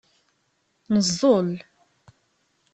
Neẓẓul. 0.93 1.49